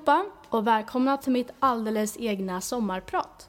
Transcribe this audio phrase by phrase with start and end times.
[0.00, 3.48] Allihopa och välkomna till mitt alldeles egna sommarprat.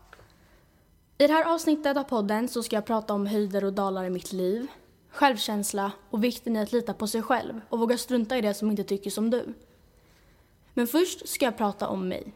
[1.17, 4.09] I det här avsnittet av podden så ska jag prata om höjder och dalar i
[4.09, 4.67] mitt liv,
[5.09, 8.71] självkänsla och vikten i att lita på sig själv och våga strunta i det som
[8.71, 9.53] inte tycker som du.
[10.73, 12.33] Men först ska jag prata om mig.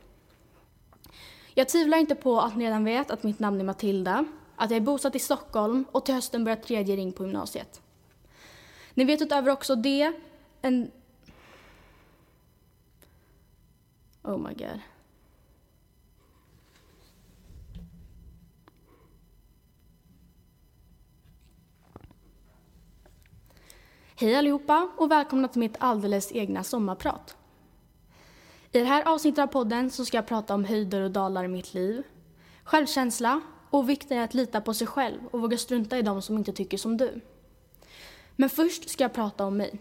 [1.53, 4.77] Jag tvivlar inte på att ni redan vet att mitt namn är Matilda, att jag
[4.77, 7.81] är bosatt i Stockholm och till hösten börjar tredje ring på gymnasiet.
[8.93, 10.13] Ni vet utöver också det
[10.61, 10.91] en
[14.27, 14.79] Oh my god.
[24.15, 27.37] Hej allihopa och välkomna till mitt alldeles egna sommarprat.
[28.71, 31.47] I det här avsnittet av podden så ska jag prata om höjder och dalar i
[31.47, 32.03] mitt liv,
[32.63, 36.37] självkänsla och vikten i att lita på sig själv och våga strunta i de som
[36.37, 37.21] inte tycker som du.
[38.35, 39.79] Men först ska jag prata om mig.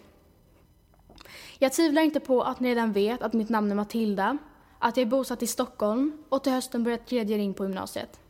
[1.64, 4.38] Jag tvivlar inte på att ni redan vet att mitt namn är Matilda,
[4.78, 8.20] att jag är bosatt i Stockholm och till hösten börjar tredje ring på gymnasiet.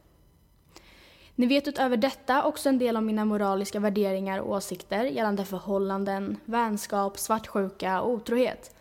[1.35, 6.37] Ni vet utöver detta också en del om mina moraliska värderingar och åsikter gällande förhållanden,
[6.45, 8.77] vänskap, svartsjuka och otrohet.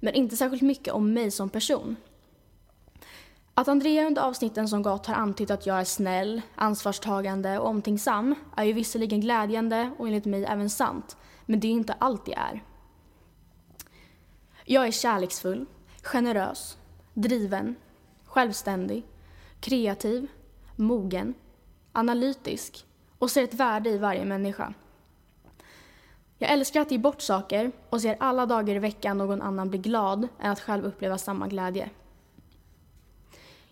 [0.00, 1.96] Men inte särskilt mycket om mig som person.
[3.54, 8.34] Att Andrea under avsnitten som gått har antytt att jag är snäll, ansvarstagande och omtänksam
[8.56, 12.38] är ju visserligen glädjande och enligt mig även sant, men det är inte allt jag
[12.38, 12.62] är.
[14.72, 15.66] Jag är kärleksfull,
[16.02, 16.78] generös,
[17.14, 17.74] driven,
[18.24, 19.04] självständig,
[19.60, 20.26] kreativ,
[20.76, 21.34] mogen,
[21.92, 22.86] analytisk
[23.18, 24.74] och ser ett värde i varje människa.
[26.38, 29.78] Jag älskar att ge bort saker och ser alla dagar i veckan någon annan bli
[29.78, 31.90] glad än att själv uppleva samma glädje.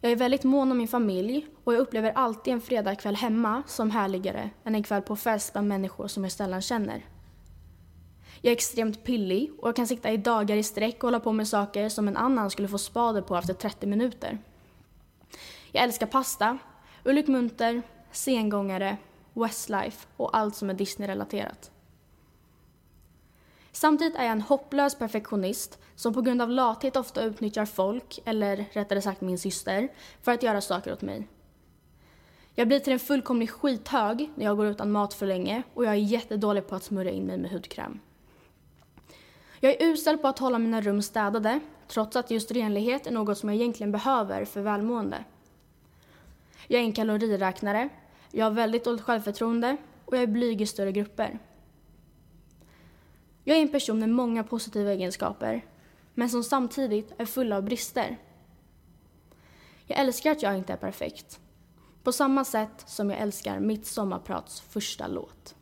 [0.00, 3.90] Jag är väldigt mån om min familj och jag upplever alltid en fredagkväll hemma som
[3.90, 7.04] härligare än en kväll på fest bland människor som jag sällan känner.
[8.42, 11.32] Jag är extremt pillig och jag kan sitta i dagar i sträck och hålla på
[11.32, 14.38] med saker som en annan skulle få spader på efter 30 minuter.
[15.72, 16.58] Jag älskar pasta,
[17.04, 18.96] Ulrik Munter, sengångare,
[19.32, 21.70] Westlife och allt som är Disney-relaterat.
[23.72, 28.64] Samtidigt är jag en hopplös perfektionist som på grund av lathet ofta utnyttjar folk, eller
[28.72, 29.88] rättare sagt min syster,
[30.22, 31.28] för att göra saker åt mig.
[32.54, 35.92] Jag blir till en fullkomlig skithög när jag går utan mat för länge och jag
[35.92, 38.00] är jättedålig på att smörja in mig med hudkräm.
[39.60, 43.38] Jag är usel på att hålla mina rum städade, trots att just renlighet är något
[43.38, 45.24] som jag egentligen behöver för välmående.
[46.66, 47.88] Jag är en kaloriräknare,
[48.30, 51.38] jag har väldigt dåligt självförtroende och jag är blyg i större grupper.
[53.44, 55.64] Jag är en person med många positiva egenskaper,
[56.14, 58.16] men som samtidigt är full av brister.
[59.86, 61.40] Jag älskar att jag inte är perfekt.
[62.02, 65.54] På samma sätt som jag älskar mitt sommarprats första låt.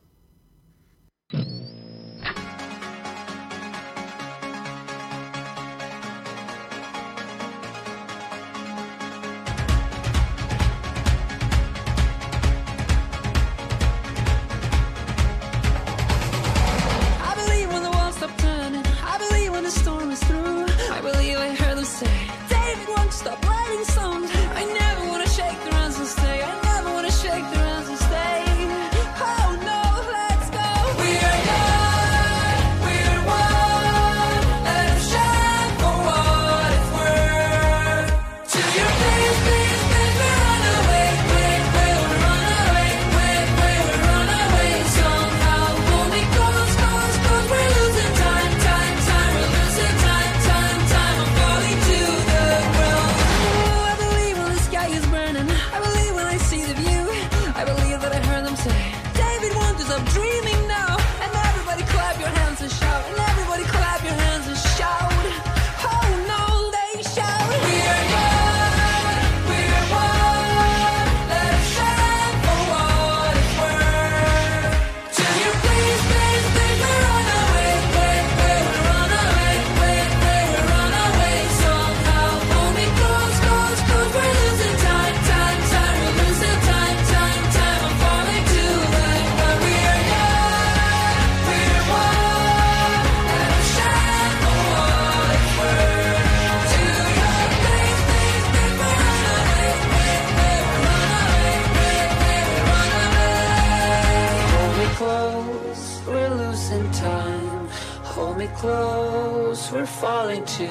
[108.61, 110.67] We're falling to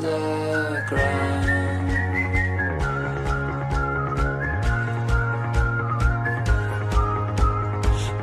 [0.00, 1.88] the ground.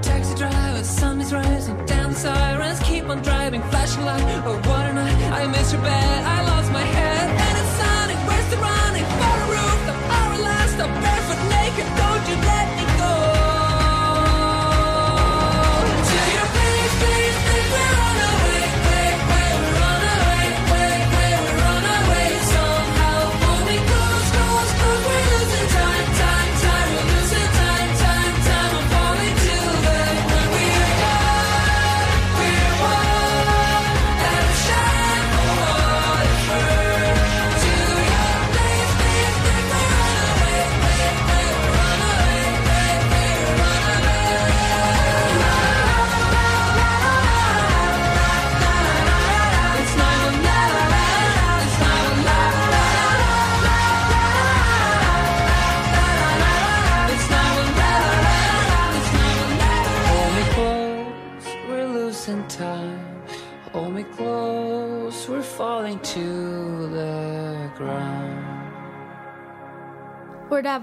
[0.02, 4.24] Taxi driver, sun is rising, down the sirens keep on driving, flashing light.
[4.46, 5.32] Oh, what a night!
[5.34, 7.23] I missed your bed, I lost my head,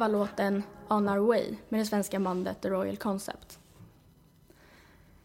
[0.01, 3.59] var låten On Our Way med det svenska bandet The Royal Concept.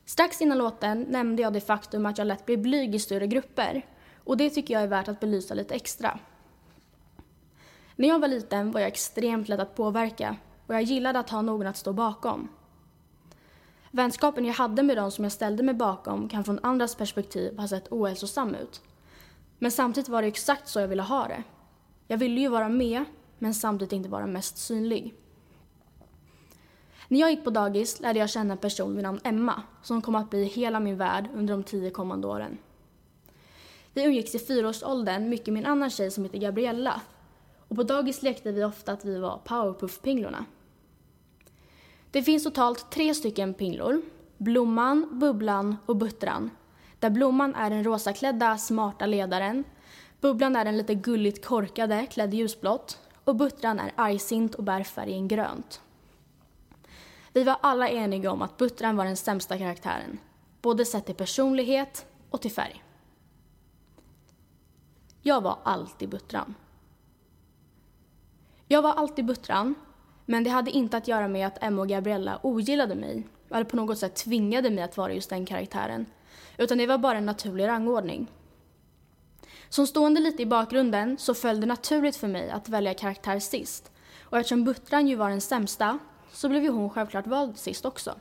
[0.05, 3.85] Strax innan låten nämnde jag det faktum att jag lätt blir blyg i större grupper
[4.23, 6.19] och det tycker jag är värt att belysa lite extra.
[7.95, 10.35] När jag var liten var jag extremt lätt att påverka
[10.67, 12.47] och jag gillade att ha någon att stå bakom.
[13.91, 17.67] Vänskapen jag hade med de som jag ställde mig bakom kan från andras perspektiv ha
[17.67, 18.81] sett ohälsosam ut.
[19.59, 21.43] Men samtidigt var det exakt så jag ville ha det.
[22.07, 23.05] Jag ville ju vara med,
[23.39, 25.13] men samtidigt inte vara mest synlig.
[27.07, 30.15] När jag gick på dagis lärde jag känna en person vid namn Emma som kom
[30.15, 32.57] att bli hela min värld under de tio kommande åren.
[33.93, 37.01] Vi umgicks i fyraårsåldern mycket med en annan tjej som heter Gabriella
[37.67, 40.45] och på dagis lekte vi ofta att vi var Powerpuff-pinglorna.
[42.11, 44.01] Det finns totalt tre stycken pinglor.
[44.37, 46.49] Blomman, Bubblan och Buttran.
[46.99, 49.63] Där Blomman är den rosaklädda, smarta ledaren.
[50.21, 52.99] Bubblan är den lite gulligt korkade, klädd i ljusblått.
[53.25, 55.81] Och Buttran är argsint och bär färgen grönt.
[57.33, 60.17] Vi var alla eniga om att Buttran var den sämsta karaktären.
[60.61, 62.83] Både sett till personlighet och till färg.
[65.21, 66.55] Jag var alltid Buttran.
[68.67, 69.75] Jag var alltid Buttran,
[70.25, 73.75] men det hade inte att göra med att Emma och Gabriella ogillade mig eller på
[73.75, 76.05] något sätt tvingade mig att vara just den karaktären.
[76.57, 78.31] Utan det var bara en naturlig rangordning.
[79.69, 83.91] Som stående lite i bakgrunden så föll det naturligt för mig att välja karaktär sist.
[84.23, 85.99] Och eftersom Buttran ju var den sämsta
[86.31, 88.15] så blev ju hon självklart vald sist också.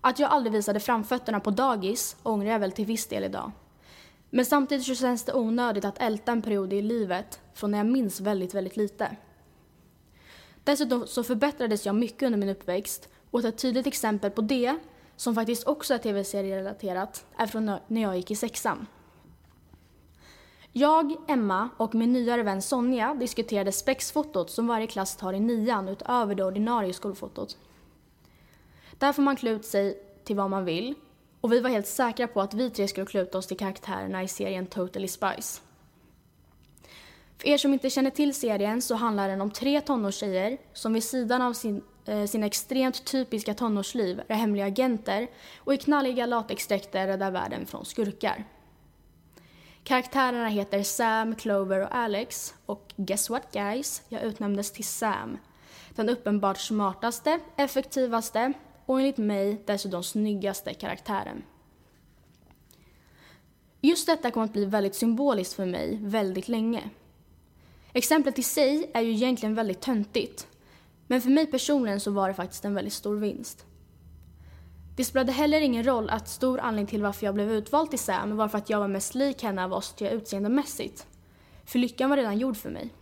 [0.00, 3.52] Att jag aldrig visade framfötterna på dagis ångrar jag väl till viss del idag.
[4.30, 7.86] Men samtidigt så känns det onödigt att älta en period i livet från när jag
[7.86, 9.16] minns väldigt, väldigt lite.
[10.64, 14.78] Dessutom så förbättrades jag mycket under min uppväxt och ett tydligt exempel på det,
[15.22, 18.86] som faktiskt också är tv-serierelaterat, är från när jag gick i sexan.
[20.72, 25.88] Jag, Emma och min nyare vän Sonja diskuterade spexfotot som varje klass tar i nian
[25.88, 27.58] utöver det ordinarie skolfotot.
[28.98, 30.94] Där får man klä ut sig till vad man vill
[31.40, 34.22] och vi var helt säkra på att vi tre skulle klä ut oss till karaktärerna
[34.22, 35.60] i serien Totally Spice.
[37.38, 41.04] För er som inte känner till serien så handlar den om tre tonårstjejer som vid
[41.04, 47.06] sidan av sin, Eh, sina extremt typiska tonårsliv är hemliga agenter och i knalliga latexdräkter
[47.06, 48.44] räddar världen från skurkar.
[49.84, 54.02] Karaktärerna heter Sam, Clover och Alex och guess what guys?
[54.08, 55.38] Jag utnämndes till Sam.
[55.94, 58.52] Den uppenbart smartaste, effektivaste
[58.86, 61.42] och enligt mig dessutom snyggaste karaktären.
[63.80, 66.90] Just detta kommer att bli väldigt symboliskt för mig väldigt länge.
[67.92, 70.48] Exemplet i sig är ju egentligen väldigt töntigt.
[71.12, 73.66] Men för mig personligen så var det faktiskt en väldigt stor vinst.
[74.96, 78.36] Det spelade heller ingen roll att stor anledning till varför jag blev utvald till Sam
[78.36, 81.06] var för att jag var mest lik henne av oss tre utseendemässigt.
[81.64, 82.94] För lyckan var redan gjord för mig.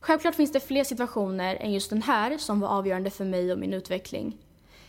[0.00, 3.58] Självklart finns det fler situationer än just den här som var avgörande för mig och
[3.58, 4.38] min utveckling.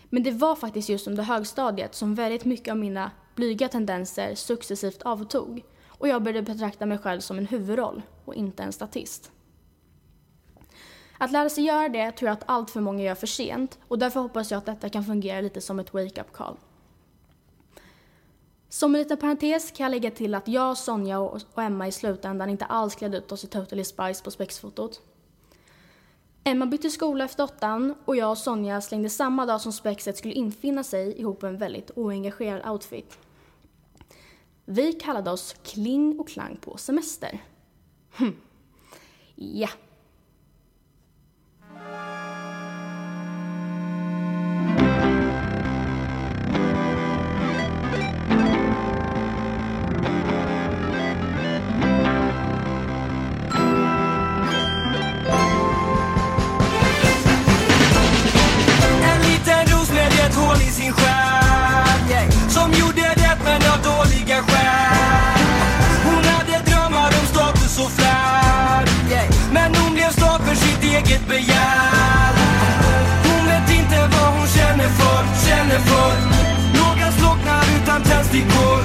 [0.10, 5.02] Men det var faktiskt just under högstadiet som väldigt mycket av mina blyga tendenser successivt
[5.02, 9.32] avtog och jag började betrakta mig själv som en huvudroll och inte en statist.
[11.18, 14.00] Att lära sig göra det tror jag att allt för många gör för sent och
[14.00, 16.58] därför hoppas jag att detta kan fungera lite som ett wake-up call.
[18.70, 22.50] Som en liten parentes kan jag lägga till att jag, Sonja och Emma i slutändan
[22.50, 25.02] inte alls klädde ut oss i Totally Spice på spexfotot.
[26.44, 30.34] Emma bytte skola efter åttan och jag och Sonja slängde samma dag som spexet skulle
[30.34, 33.18] infinna sig ihop en väldigt oengagerad outfit.
[34.66, 37.44] Vi kallade oss Kling och Klang på semester.
[38.12, 38.36] Hm.
[39.36, 39.70] Ja.
[41.76, 41.82] En
[59.22, 61.45] liten ros med ett hål i sin själ.
[75.76, 76.18] Det förr
[76.74, 78.84] Några slocknar utan tändstickor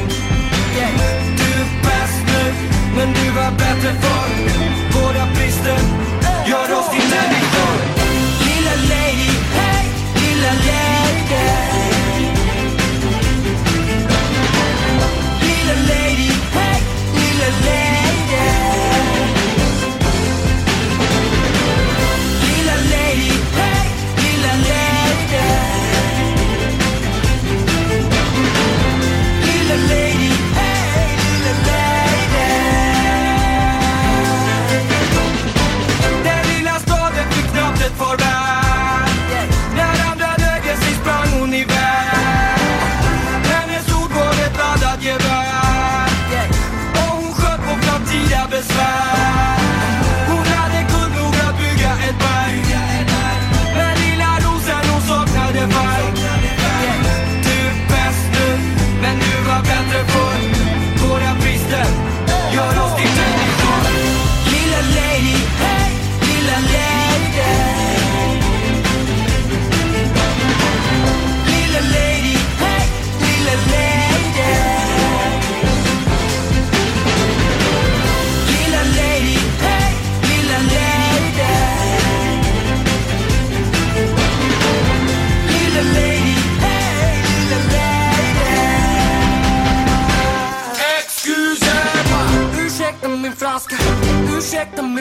[1.36, 2.52] Du är bäst nu,
[2.96, 4.69] men du var bättre förr.
[37.98, 38.49] Fick knappt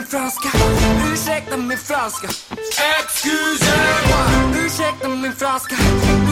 [0.10, 0.50] franska
[1.12, 2.28] Ursäkta min franska
[3.00, 5.76] Excusez-moi Ursäkta min franska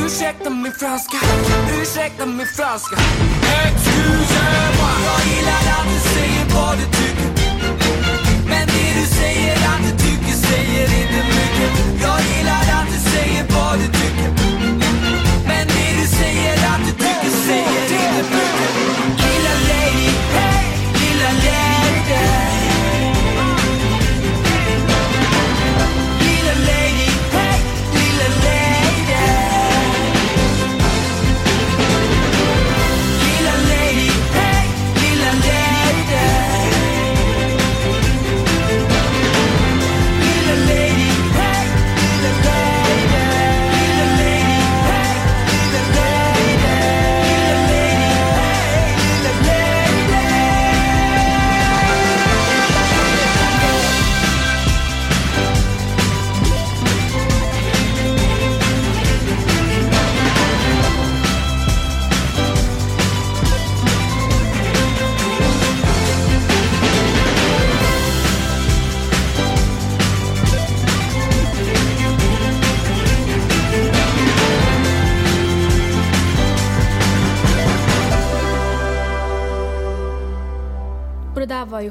[0.05, 1.17] Ursäkta min franska
[1.81, 2.96] Ursäkta min franska
[3.65, 7.29] Excusez-moi Jag gillar att du säger vad du tycker.
[8.50, 11.72] Men det du säger att du tycker säger inte mycket.
[12.01, 14.29] Jag gillar att du säger vad du tycker.
[15.48, 18.87] Men det du säger att du tycker säger inte mycket.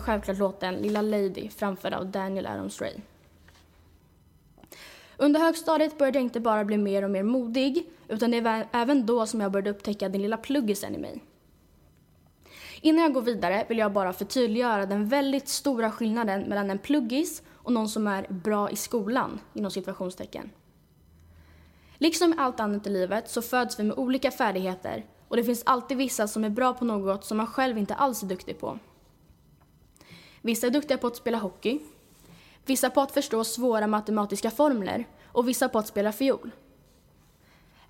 [0.07, 3.01] Självklart låten Lilla Lady framförd av Daniel Adams-Ray.
[5.17, 9.07] Under högstadiet började jag inte bara bli mer och mer modig utan det var även
[9.07, 11.23] då som jag började upptäcka den lilla pluggisen i mig.
[12.81, 17.43] Innan jag går vidare vill jag bara förtydliggöra den väldigt stora skillnaden mellan en pluggis
[17.49, 20.51] och någon som är bra i skolan, inom situationstecken.
[21.99, 25.63] Liksom med allt annat i livet så föds vi med olika färdigheter och det finns
[25.67, 28.79] alltid vissa som är bra på något som man själv inte alls är duktig på.
[30.47, 31.81] Vissa är duktiga på att spela hockey,
[32.65, 36.51] vissa på att förstå svåra matematiska formler och vissa på att spela fiol.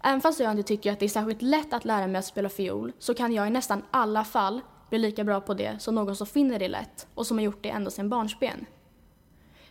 [0.03, 2.49] Även fast jag inte tycker att det är särskilt lätt att lära mig att spela
[2.49, 4.61] fiol så kan jag i nästan alla fall
[4.91, 7.63] bli lika bra på det som någon som finner det lätt och som har gjort
[7.63, 8.67] det ända sedan barnsben.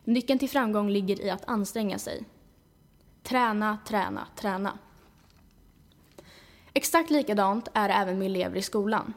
[0.04, 2.26] Nyckeln till framgång ligger i att anstränga sig.
[3.24, 4.78] Träna, träna, träna.
[6.74, 9.14] Exakt likadant är det även med elever i skolan.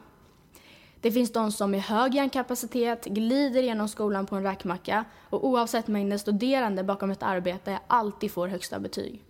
[1.01, 5.87] Det finns de som med hög hjärnkapacitet glider genom skolan på en räkmacka och oavsett
[5.87, 9.23] mängden studerande bakom ett arbete alltid får högsta betyg.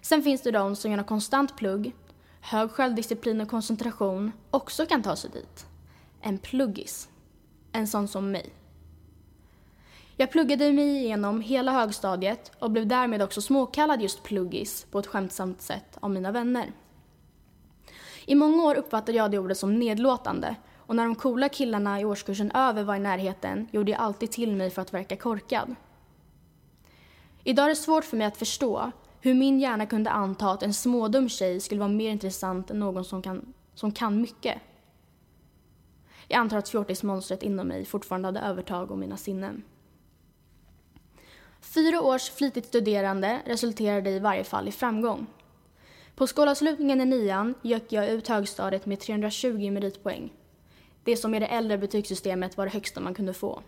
[0.00, 1.92] Sen finns det de som genom konstant plugg,
[2.40, 5.66] hög självdisciplin och koncentration också kan ta sig dit.
[6.20, 7.08] En pluggis.
[7.72, 8.52] En sån som mig.
[10.16, 15.06] Jag pluggade mig igenom hela högstadiet och blev därmed också småkallad just pluggis på ett
[15.06, 16.72] skämtsamt sätt av mina vänner.
[18.28, 22.04] I många år uppfattade jag det ordet som nedlåtande och när de coola killarna i
[22.04, 25.74] årskursen över var i närheten gjorde jag alltid till mig för att verka korkad.
[27.44, 30.74] Idag är det svårt för mig att förstå hur min hjärna kunde anta att en
[30.74, 34.58] smådum tjej skulle vara mer intressant än någon som kan, som kan mycket.
[36.26, 39.62] Jag antar att fjortismonstret inom mig fortfarande hade övertag om mina sinnen.
[41.60, 45.26] Fyra års flitigt studerande resulterade i varje fall i framgång.
[46.18, 50.32] På skolavslutningen i nian gick jag ut högstadiet med 320 meritpoäng.
[51.04, 53.62] Det som i det äldre betygssystemet var det högsta man kunde få.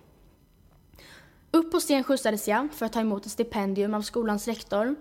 [1.51, 4.95] Upp på scen skjutsades jag för att ta emot ett stipendium av skolans rektor.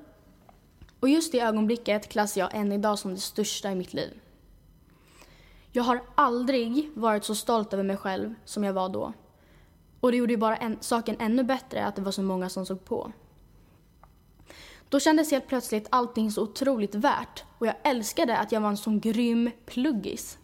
[1.00, 4.20] Och just det ögonblicket klassar jag än idag som det största i mitt liv.
[5.72, 9.14] Jag har aldrig varit så stolt över mig själv som jag var då.
[10.00, 12.66] Och det gjorde ju bara en, saken ännu bättre att det var så många som
[12.66, 13.12] såg på.
[14.89, 18.78] Då kändes helt plötsligt allting så otroligt värt och jag älskade att jag var en
[18.78, 20.38] sån grym pluggis.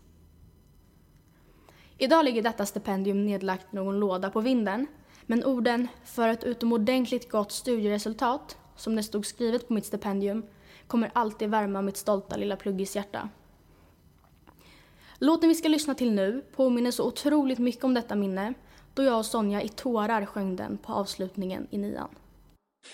[1.97, 4.87] Idag ligger detta stipendium nedlagt i någon låda på vinden
[5.25, 10.45] men orden “för ett utomordentligt gott studieresultat” som det stod skrivet på mitt stipendium
[10.87, 13.29] kommer alltid värma mitt stolta lilla pluggishjärta.
[15.19, 18.53] Låten vi ska lyssna till nu påminner så otroligt mycket om detta minne
[18.93, 22.09] då jag och Sonja i tårar sjöng den på avslutningen i nian.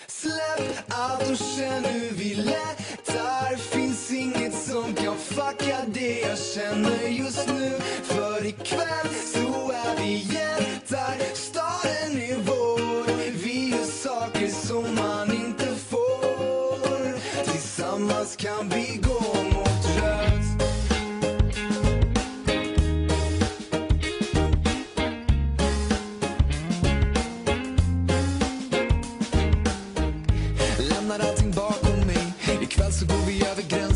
[0.06, 3.56] Släpp allt och känn hur vi lättar.
[3.56, 7.70] Finns inget som kan fucka det jag känner just nu.
[8.02, 11.34] För ikväll så är vi hjältar.
[11.34, 13.06] Staden är vår.
[13.44, 17.18] Vi gör saker som man inte får.
[17.44, 19.01] Tillsammans kan vi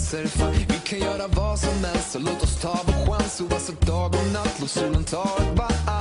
[0.07, 0.39] vi gränser.
[0.39, 3.41] Fan, vi kan göra vad som helst Så låt oss ta vår chans.
[3.41, 5.96] Oavsett dag och natt Låt solen ta ett varv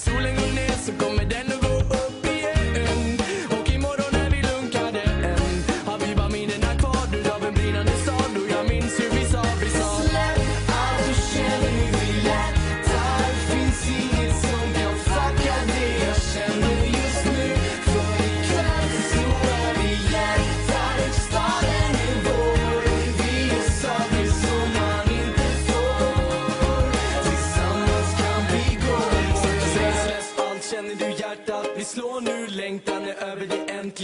[0.00, 0.69] soul ain't gonna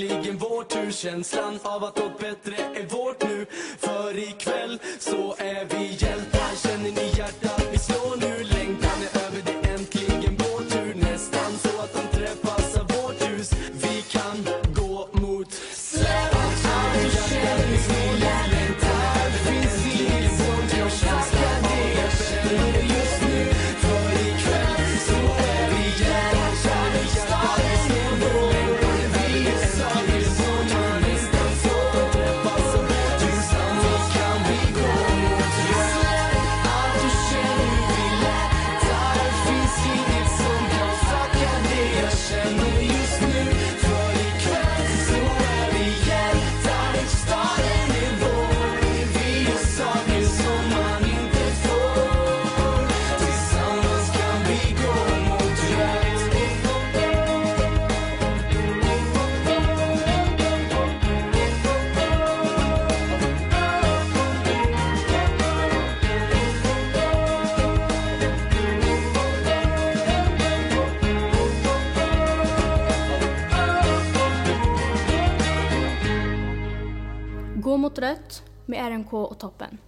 [0.03, 0.91] äntligen vår tur.
[0.91, 3.47] Känslan av att något bättre är vårt nu.
[3.79, 6.36] För ikväll så är vi hjältar.
[78.69, 79.79] Med RMK och toppen.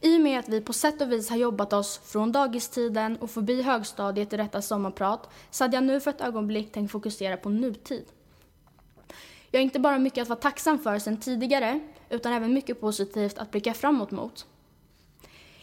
[0.00, 3.30] I och med att vi på sätt och vis har jobbat oss från dagistiden och
[3.30, 7.48] förbi högstadiet i detta sommarprat så hade jag nu för ett ögonblick tänkt fokusera på
[7.48, 8.04] nutid.
[9.50, 13.38] Jag har inte bara mycket att vara tacksam för sedan tidigare utan även mycket positivt
[13.38, 14.46] att blicka framåt mot.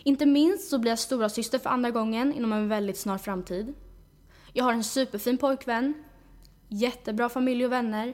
[0.03, 3.73] Inte minst så blir jag stora syster för andra gången inom en väldigt snar framtid.
[4.53, 5.93] Jag har en superfin pojkvän,
[6.67, 8.13] jättebra familj och vänner.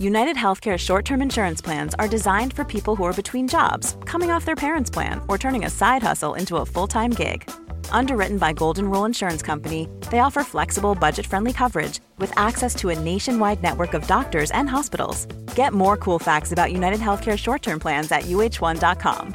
[0.00, 4.30] United Healthcare short term insurance plans are designed for people who are between jobs, coming
[4.30, 7.48] off their parents' plan, or turning a side hustle into a full time gig.
[7.92, 12.88] Underwritten by Golden Rule Insurance Company, they offer flexible, budget friendly coverage with access to
[12.88, 15.26] a nationwide network of doctors and hospitals.
[15.54, 19.34] Get more cool facts about United Healthcare short term plans at uh1.com.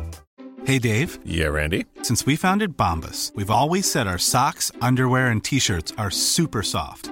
[0.65, 1.85] Hey Dave, Yeah, Randy.
[2.01, 6.63] since we founded Bombus, we've always said our socks, underwear, and t shirts are super
[6.63, 7.11] soft.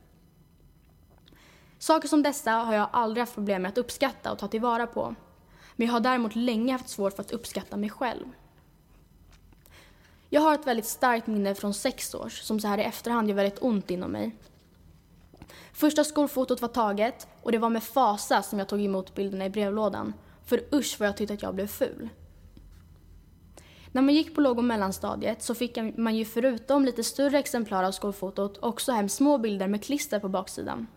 [1.81, 5.15] Saker som dessa har jag aldrig haft problem med att uppskatta och ta tillvara på.
[5.75, 8.25] Men jag har däremot länge haft svårt för att uppskatta mig själv.
[10.29, 13.35] Jag har ett väldigt starkt minne från sex års som så här i efterhand gör
[13.35, 14.35] väldigt ont inom mig.
[15.73, 19.49] Första skolfotot var taget och det var med fasa som jag tog emot bilderna i
[19.49, 20.13] brevlådan.
[20.45, 22.09] För usch vad jag tyckte att jag blev ful.
[23.91, 27.83] När man gick på låg och mellanstadiet så fick man ju förutom lite större exemplar
[27.83, 30.87] av skolfotot också hem små bilder med klister på baksidan.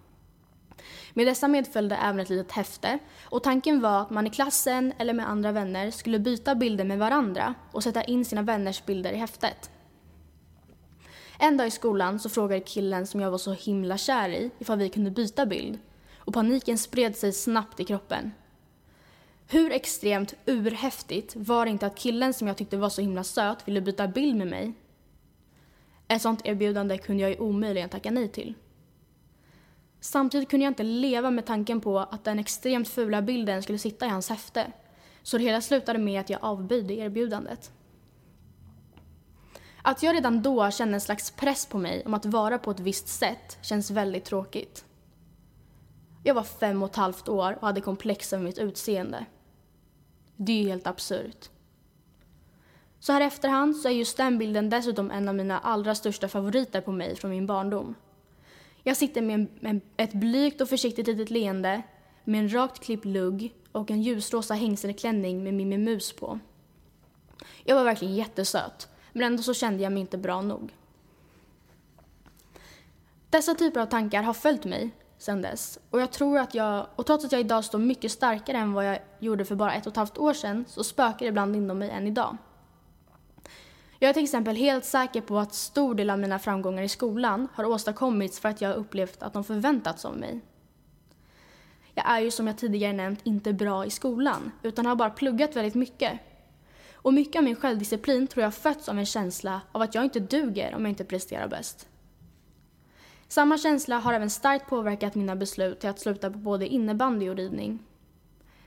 [1.14, 5.14] Med dessa medföljde även ett litet häfte och tanken var att man i klassen eller
[5.14, 9.16] med andra vänner skulle byta bilder med varandra och sätta in sina vänners bilder i
[9.16, 9.70] häftet.
[11.38, 14.78] En dag i skolan så frågade killen som jag var så himla kär i ifall
[14.78, 15.78] vi kunde byta bild
[16.18, 18.32] och paniken spred sig snabbt i kroppen.
[19.48, 23.68] Hur extremt urhäftigt var det inte att killen som jag tyckte var så himla söt
[23.68, 24.72] ville byta bild med mig?
[26.08, 28.54] Ett sånt erbjudande kunde jag ju omöjligen tacka nej till.
[30.04, 34.06] Samtidigt kunde jag inte leva med tanken på att den extremt fula bilden skulle sitta
[34.06, 34.72] i hans häfte.
[35.22, 37.72] Så det hela slutade med att jag avböjde erbjudandet.
[39.82, 42.80] Att jag redan då kände en slags press på mig om att vara på ett
[42.80, 44.84] visst sätt känns väldigt tråkigt.
[46.22, 49.26] Jag var fem och ett halvt år och hade komplex över mitt utseende.
[50.36, 51.50] Det är ju helt absurt.
[53.00, 56.28] Så här i efterhand så är just den bilden dessutom en av mina allra största
[56.28, 57.94] favoriter på mig från min barndom.
[58.86, 61.82] Jag sitter med en, en, ett blygt och försiktigt litet leende,
[62.24, 66.38] med en rakt klippt lugg och en ljusrosa hängselklänning med Mimmi Mus på.
[67.64, 70.72] Jag var verkligen jättesöt, men ändå så kände jag mig inte bra nog.
[73.30, 77.06] Dessa typer av tankar har följt mig sedan dess och jag tror att jag, och
[77.06, 79.92] trots att jag idag står mycket starkare än vad jag gjorde för bara ett och
[79.92, 82.36] ett halvt år sedan så spökar det ibland inom mig än idag.
[84.04, 87.48] Jag är till exempel helt säker på att stor del av mina framgångar i skolan
[87.54, 90.40] har åstadkommits för att jag har upplevt att de förväntats av mig.
[91.94, 95.56] Jag är ju som jag tidigare nämnt inte bra i skolan utan har bara pluggat
[95.56, 96.20] väldigt mycket.
[96.92, 100.20] Och mycket av min självdisciplin tror jag fötts av en känsla av att jag inte
[100.20, 101.88] duger om jag inte presterar bäst.
[103.28, 107.36] Samma känsla har även starkt påverkat mina beslut till att sluta på både innebandy och
[107.36, 107.78] ridning.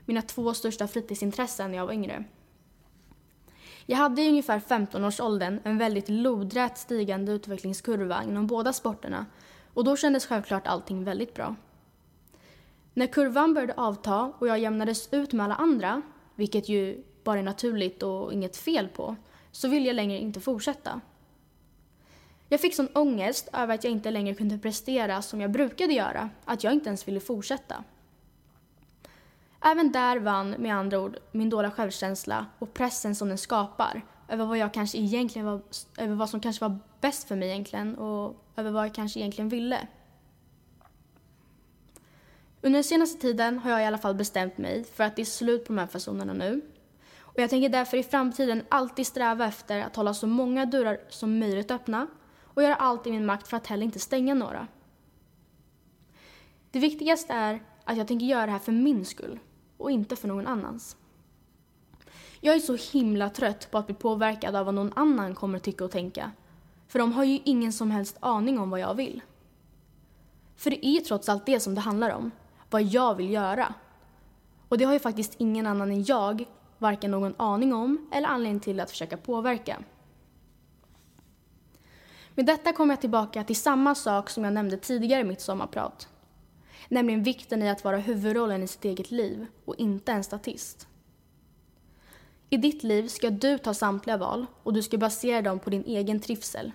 [0.04, 2.24] Mina två största fritidsintressen när jag var yngre.
[3.90, 9.26] Jag hade i ungefär 15-årsåldern en väldigt lodrät stigande utvecklingskurva inom båda sporterna
[9.74, 11.54] och då kändes självklart allting väldigt bra.
[12.94, 16.02] När kurvan började avta och jag jämnades ut med alla andra,
[16.34, 19.16] vilket ju bara är naturligt och inget fel på,
[19.52, 21.00] så ville jag längre inte fortsätta.
[22.48, 26.30] Jag fick sån ångest över att jag inte längre kunde prestera som jag brukade göra,
[26.44, 27.84] att jag inte ens ville fortsätta.
[29.60, 34.44] Även där vann med andra ord min dåliga självkänsla och pressen som den skapar över
[34.44, 35.60] vad jag kanske egentligen var,
[35.98, 39.48] över vad som kanske var bäst för mig egentligen och över vad jag kanske egentligen
[39.48, 39.88] ville.
[42.60, 45.26] Under den senaste tiden har jag i alla fall bestämt mig för att det är
[45.26, 46.60] slut på de här personerna nu.
[47.18, 51.38] Och jag tänker därför i framtiden alltid sträva efter att hålla så många dörrar som
[51.38, 52.06] möjligt öppna
[52.42, 54.66] och göra allt i min makt för att heller inte stänga några.
[56.70, 59.38] Det viktigaste är att jag tänker göra det här för min skull
[59.78, 60.96] och inte för någon annans.
[62.40, 65.64] Jag är så himla trött på att bli påverkad av vad någon annan kommer att
[65.64, 66.32] tycka och tänka.
[66.88, 69.22] För de har ju ingen som helst aning om vad jag vill.
[70.56, 72.30] För det är ju trots allt det som det handlar om.
[72.70, 73.74] Vad jag vill göra.
[74.68, 76.44] Och det har ju faktiskt ingen annan än jag
[76.78, 79.82] varken någon aning om eller anledning till att försöka påverka.
[82.34, 86.08] Med detta kommer jag tillbaka till samma sak som jag nämnde tidigare i mitt sommarprat.
[86.88, 90.88] Nämligen vikten i att vara huvudrollen i sitt eget liv och inte en statist.
[92.50, 95.84] I ditt liv ska du ta samtliga val och du ska basera dem på din
[95.84, 96.72] egen trivsel.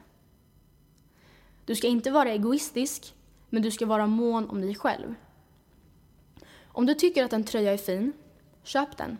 [1.65, 3.15] Du ska inte vara egoistisk,
[3.49, 5.15] men du ska vara mån om dig själv.
[6.67, 8.13] Om du tycker att en tröja är fin,
[8.63, 9.17] köp den.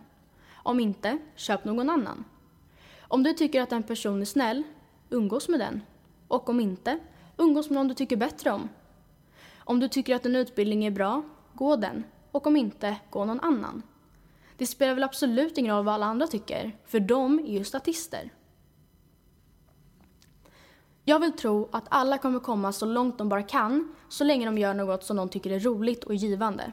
[0.52, 2.24] Om inte, köp någon annan.
[3.00, 4.62] Om du tycker att en person är snäll,
[5.10, 5.82] umgås med den.
[6.28, 6.98] Och om inte,
[7.36, 8.68] umgås med någon du tycker bättre om.
[9.64, 11.22] Om du tycker att en utbildning är bra,
[11.54, 12.04] gå den.
[12.30, 13.82] Och om inte, gå någon annan.
[14.56, 18.30] Det spelar väl absolut ingen roll vad alla andra tycker, för de är ju statister.
[21.04, 24.58] Jag vill tro att alla kommer komma så långt de bara kan, så länge de
[24.58, 26.72] gör något som de tycker är roligt och givande.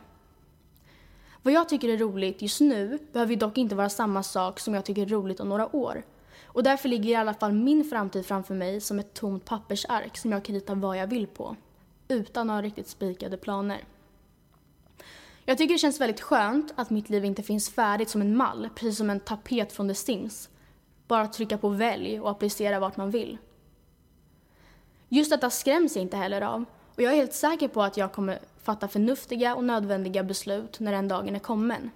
[1.41, 4.85] Vad jag tycker är roligt just nu behöver dock inte vara samma sak som jag
[4.85, 6.03] tycker är roligt om några år.
[6.45, 10.31] Och därför ligger i alla fall min framtid framför mig som ett tomt pappersark som
[10.31, 11.55] jag kan rita vad jag vill på.
[12.11, 13.83] Utan att ha riktigt spikade planer.
[15.45, 18.69] Jag tycker det känns väldigt skönt att mitt liv inte finns färdigt som en mall,
[18.75, 20.49] precis som en tapet från The Sims.
[21.07, 23.37] Bara att trycka på välj och applicera vart man vill.
[25.09, 28.11] Just detta skräms jag inte heller av och jag är helt säker på att jag
[28.13, 31.89] kommer fatta förnuftiga och nödvändiga beslut när den dagen är kommen.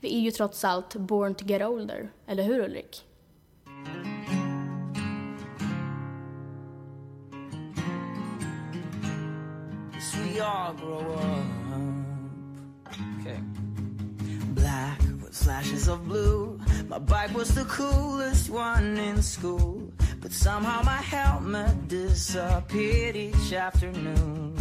[0.00, 3.04] Vi är ju trots allt born to get older, eller hur Ulrik?
[10.32, 12.94] We all grow up.
[13.20, 13.38] Okay.
[14.54, 16.58] Black with flashes of blue.
[16.88, 19.90] My bike was the coolest one in school.
[20.20, 24.54] But somehow my helmet disappeared each afternoon.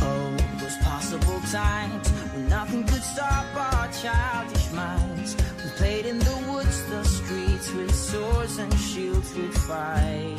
[0.00, 5.36] Oh, those possible times when nothing could stop our childish minds.
[5.64, 10.37] We played in the woods, the streets with swords and shields we'd fight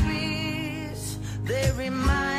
[0.00, 2.29] memories, they remind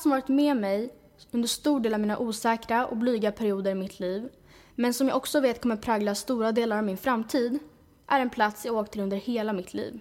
[0.00, 0.90] plats som varit med mig
[1.32, 4.28] under stor del av mina osäkra och blyga perioder i mitt liv,
[4.76, 7.58] men som jag också vet kommer prägla stora delar av min framtid,
[8.06, 10.00] är en plats jag åkt till under hela mitt liv.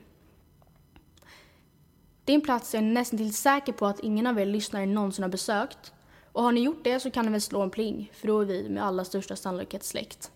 [2.26, 4.86] Det är en plats jag är nästan till säker på att ingen av er lyssnare
[4.86, 5.94] någonsin har besökt.
[6.34, 8.46] Och har ni gjort det så kan ni väl slå en pling, för då är
[8.46, 10.32] vi med allra största sannolikhet släkt.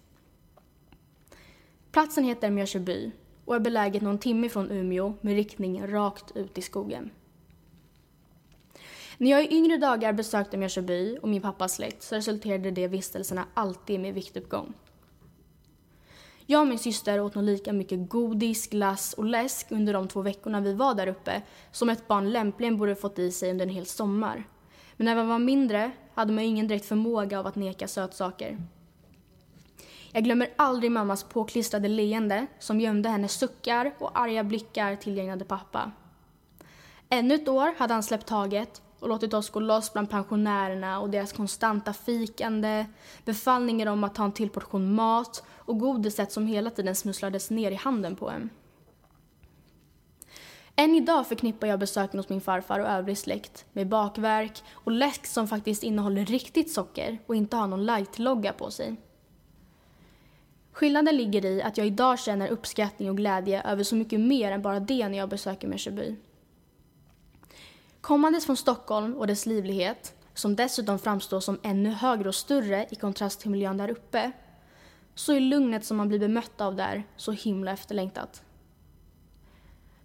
[1.92, 3.12] Platsen heter Mjörsjöby
[3.46, 7.12] och är beläget någon timme från Umeå med riktning rakt ut i skogen.
[9.18, 13.46] När jag i yngre dagar besökte Mjörsjöby och min pappas släkt så resulterade de vistelserna
[13.54, 14.74] alltid med viktuppgång.
[16.46, 20.22] Jag och min syster åt nog lika mycket godis, glass och läsk under de två
[20.22, 23.74] veckorna vi var där uppe som ett barn lämpligen borde fått i sig under en
[23.74, 24.44] hel sommar.
[24.98, 28.58] Men när man var mindre hade man ju ingen direkt förmåga av att neka sötsaker.
[30.12, 35.92] Jag glömmer aldrig mammas påklistrade leende som gömde hennes suckar och arga blickar tillgägnade pappa.
[37.10, 41.10] Ännu ett år hade han släppt taget och låtit oss gå loss bland pensionärerna och
[41.10, 42.86] deras konstanta fikande,
[43.26, 47.72] befallningar om att ta en till portion mat och godiset som hela tiden smusslades ner
[47.72, 48.50] i handen på en.
[50.76, 55.26] Än idag förknippar jag besöken hos min farfar och övrig släkt med bakverk och läsk
[55.26, 58.96] som faktiskt innehåller riktigt socker och inte har någon light-logga på sig.
[60.72, 64.62] Skillnaden ligger i att jag idag känner uppskattning och glädje över så mycket mer än
[64.62, 66.16] bara det när jag besöker Mörköby.
[68.04, 72.96] Kommandes från Stockholm och dess livlighet, som dessutom framstår som ännu högre och större i
[72.96, 74.32] kontrast till miljön där uppe,
[75.16, 78.44] så är lugnet som man blir bemött av där så himla efterlängtat.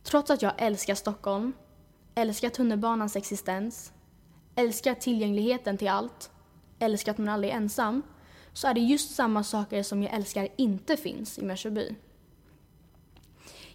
[0.03, 1.53] Trots att jag älskar Stockholm,
[2.15, 3.93] älskar tunnelbanans existens,
[4.55, 6.31] älskar tillgängligheten till allt,
[6.79, 8.03] älskar att man aldrig är ensam,
[8.53, 11.95] så är det just samma saker som jag älskar inte finns i Mörköby.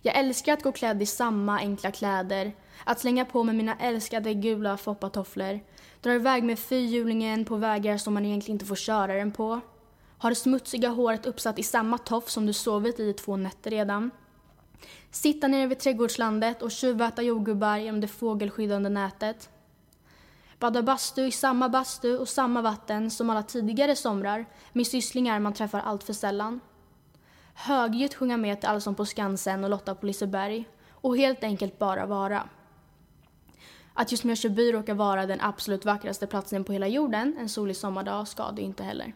[0.01, 2.53] Jag älskar att gå klädd i samma enkla kläder,
[2.84, 5.59] att slänga på mig mina älskade gula foppatofflor,
[6.01, 9.61] dra iväg med fyrhjulingen på vägar som man egentligen inte får köra den på,
[10.17, 13.71] ha det smutsiga håret uppsatt i samma tofs som du sovit i i två nätter
[13.71, 14.11] redan,
[15.11, 19.49] sitta nere vid trädgårdslandet och tjuväta jordgubbar genom det fågelskyddande nätet,
[20.59, 25.53] bada bastu i samma bastu och samma vatten som alla tidigare somrar med sysslingar man
[25.53, 26.59] träffar allt för sällan.
[27.53, 32.05] Högljutt sjunga med till Allsång på Skansen och Lotta på Liseberg och helt enkelt bara
[32.05, 32.49] vara.
[33.93, 38.27] Att just Mjölköby råkar vara den absolut vackraste platsen på hela jorden en solig sommardag
[38.27, 39.13] ska det inte heller.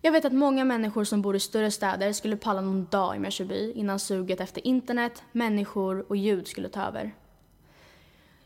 [0.00, 3.18] Jag vet att många människor som bor i större städer skulle palla någon dag i
[3.18, 7.14] Mjölköby innan suget efter internet, människor och ljud skulle ta över.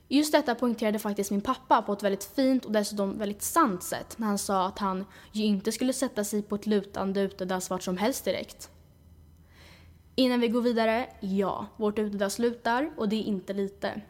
[0.08, 4.18] Just detta poängterade faktiskt min pappa på ett väldigt fint och dessutom väldigt sant sätt
[4.18, 7.82] när han sa att han ju inte skulle sätta sig på ett lutande utedass vart
[7.82, 8.70] som helst direkt.
[10.20, 14.00] Innan vi går vidare, ja, vårt utedass slutar och det är inte lite.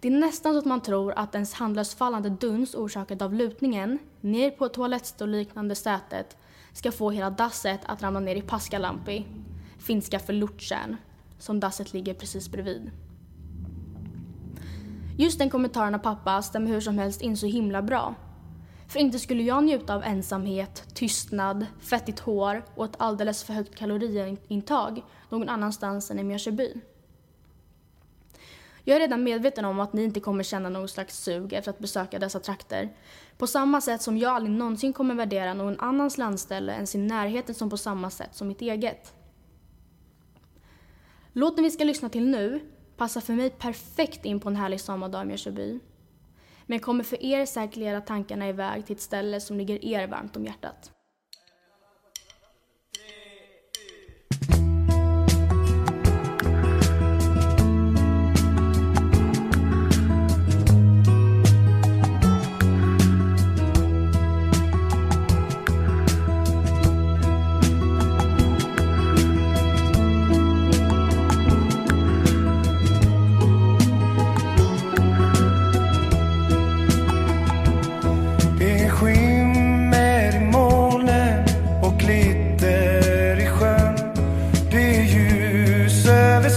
[0.00, 3.98] Det är nästan så att man tror att ens handlöst fallande duns orsakad av lutningen
[4.20, 6.36] ner på toalettstol-liknande sätet
[6.72, 9.26] ska få hela dasset att ramla ner i Paskalampi,
[9.78, 10.96] finska för lortkärn,
[11.38, 12.90] som dasset ligger precis bredvid.
[15.18, 18.14] Just den kommentaren av pappa stämmer hur som helst in så himla bra.
[18.88, 23.74] För inte skulle jag njuta av ensamhet, tystnad, fettigt hår och ett alldeles för högt
[23.74, 26.74] kaloriintag någon annanstans än i Mjörsjöby.
[28.86, 31.78] Jag är redan medveten om att ni inte kommer känna någon slags sug efter att
[31.78, 32.96] besöka dessa trakter.
[33.38, 37.56] På samma sätt som jag aldrig någonsin kommer värdera någon annans landställe än sin närhet
[37.56, 39.14] som på samma sätt som mitt eget.
[41.32, 42.60] Låten vi ska lyssna till nu
[42.96, 45.80] passar för mig perfekt in på en härlig sommardag i Mjörsjöby.
[46.66, 50.36] Men kommer för er säkert leda tankarna iväg till ett ställe som ligger er varmt
[50.36, 50.93] om hjärtat.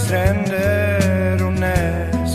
[0.08, 2.34] Stränder och näs.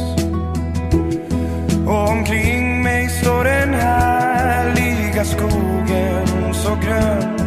[1.87, 7.37] Och omkring mig står den härliga skogen så grön.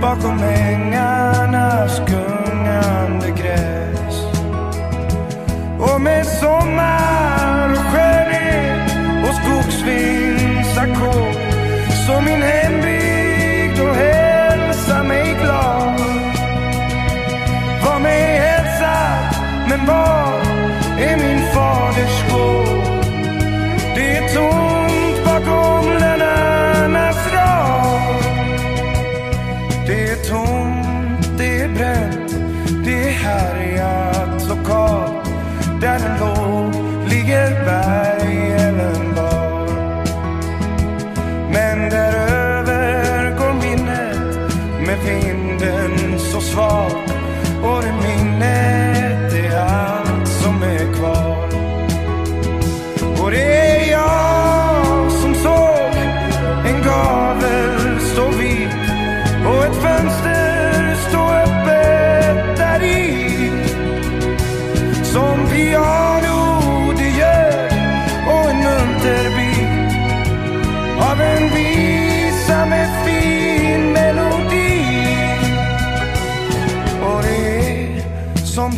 [0.00, 0.99] Bakom ängar.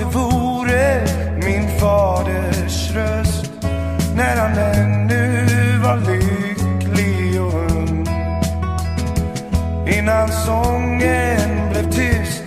[0.02, 1.06] Det vore
[1.44, 3.52] min faders röst
[4.16, 5.46] när han ännu
[5.82, 8.06] var lycklig och ung.
[9.86, 12.42] Innan sången blev tyst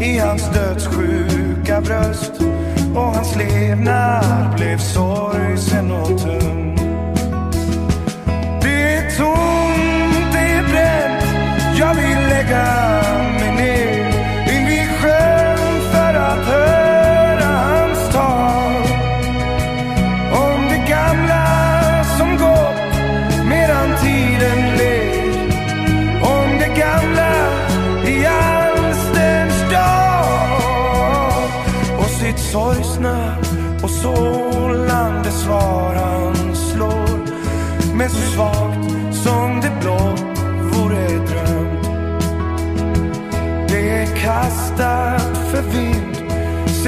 [0.00, 2.32] i hans dödssjuka bröst
[2.94, 6.76] och hans levnad blev sorgsen och tung.
[8.62, 13.17] Det är tomt, det är bränt, jag vill lägga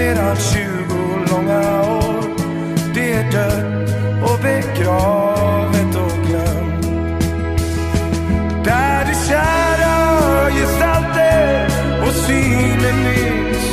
[0.01, 2.24] sedan tjugo långa år.
[2.94, 3.90] Det är dött
[4.28, 6.84] och begravet och glömt.
[8.64, 11.66] Där det kära gestalter
[12.07, 13.64] och synen minns.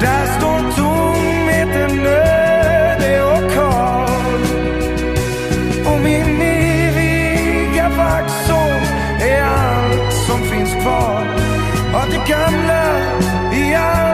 [0.00, 4.40] Där står tomheten öde och kal.
[5.92, 8.82] Och min eviga vaxsång
[9.20, 11.26] är allt som finns kvar
[11.94, 12.84] av det gamla
[13.52, 14.07] i all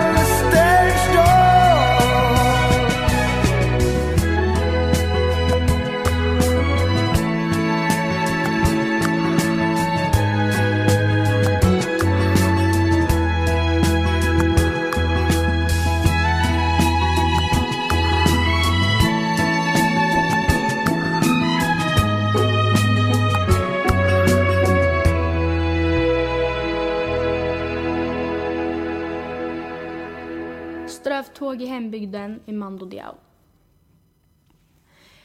[31.54, 33.14] haft i hembygden med Mando Diao.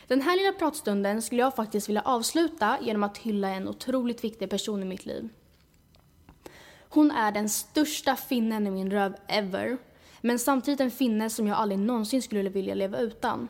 [0.08, 4.50] Den här lilla pratstunden skulle jag faktiskt vilja avsluta genom att hylla en otroligt viktig
[4.50, 5.30] person i mitt liv.
[6.90, 9.78] Hon är den största finnen i min röv ever,
[10.22, 13.48] men samtidigt en finne som jag aldrig någonsin skulle vilja leva utan.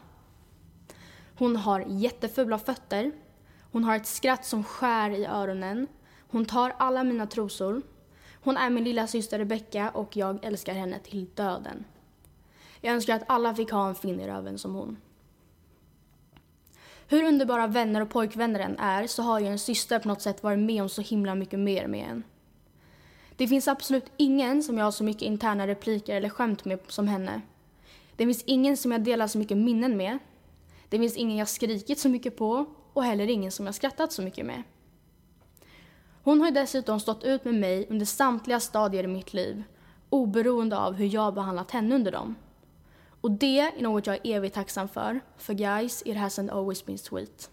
[1.37, 3.11] Hon har jättefula fötter,
[3.71, 5.87] hon har ett skratt som skär i öronen,
[6.31, 7.81] hon tar alla mina trosor,
[8.43, 11.85] hon är min lilla syster Rebecka och jag älskar henne till döden.
[12.81, 14.97] Jag önskar att alla fick ha en finn i röven som hon.
[17.07, 20.43] Hur underbara vänner och pojkvänner än är så har ju en syster på något sätt
[20.43, 22.23] varit med om så himla mycket mer med en.
[23.35, 27.07] Det finns absolut ingen som jag har så mycket interna repliker eller skämt med som
[27.07, 27.41] henne.
[28.15, 30.19] Det finns ingen som jag delar så mycket minnen med.
[30.89, 34.21] Det finns ingen jag skrikit så mycket på och heller ingen som jag skrattat så
[34.21, 34.63] mycket med.
[36.23, 39.63] Hon har ju dessutom stått ut med mig under samtliga stadier i mitt liv,
[40.09, 42.35] oberoende av hur jag behandlat henne under dem.
[43.21, 46.97] Och det är något jag är evigt tacksam för, för guys, it hasn't always been
[46.97, 47.49] sweet.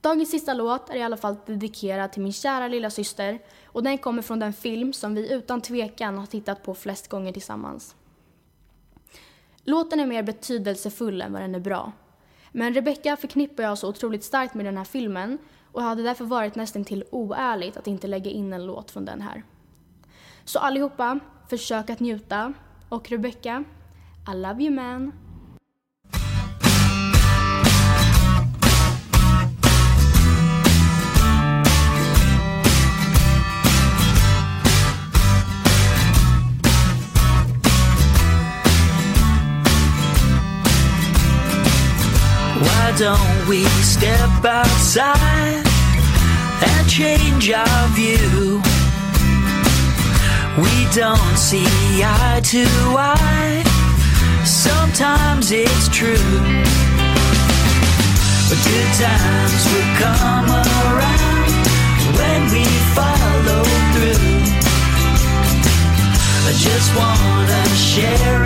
[0.00, 3.98] Dagens sista låt är i alla fall dedikerad till min kära lilla syster och den
[3.98, 7.96] kommer från den film som vi utan tvekan har tittat på flest gånger tillsammans.
[9.64, 11.92] Låten är mer betydelsefull än vad den är bra.
[12.52, 15.38] Men Rebecca förknippar jag så otroligt starkt med den här filmen
[15.72, 19.20] och hade därför varit nästan till oärligt att inte lägga in en låt från den
[19.20, 19.42] här.
[20.44, 22.52] Så allihopa, försök att njuta.
[22.88, 23.64] Och Rebecca,
[24.24, 25.12] I love you man.
[42.60, 45.66] Why don't we step outside
[46.62, 48.62] and change our view?
[50.62, 51.66] We don't see
[52.04, 52.64] eye to
[52.96, 53.71] eye.
[54.44, 56.16] Sometimes it's true.
[58.48, 61.50] But good times will come around
[62.18, 62.64] when we
[62.96, 63.62] follow
[63.94, 64.22] through.
[66.44, 68.41] I just wanna share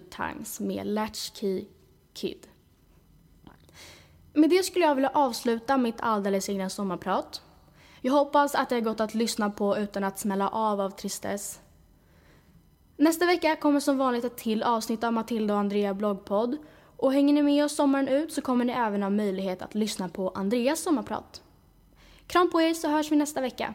[0.00, 1.64] Good Times med Latchkey
[2.12, 2.46] Kid.
[4.32, 7.42] Med det skulle jag vilja avsluta mitt alldeles egna sommarprat.
[8.00, 11.60] Jag hoppas att det har gått att lyssna på utan att smälla av av tristess.
[12.96, 16.56] Nästa vecka kommer som vanligt ett till avsnitt av Matilda och Andrea bloggpodd.
[16.96, 20.08] Och hänger ni med oss sommaren ut så kommer ni även ha möjlighet att lyssna
[20.08, 21.42] på Andreas sommarprat.
[22.26, 23.74] Kram på er så hörs vi nästa vecka.